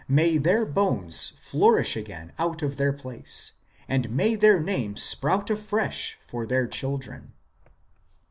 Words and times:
may 0.07 0.35
their 0.39 0.65
bones 0.65 1.29
flourish 1.39 1.95
again 1.95 2.33
out 2.39 2.63
of 2.63 2.77
their 2.77 2.91
place, 2.91 3.51
and 3.87 4.09
may 4.09 4.33
their 4.33 4.59
name 4.59 4.97
sprout 4.97 5.47
afresh 5.51 6.17
for 6.25 6.43
their 6.43 6.65
children." 6.65 7.33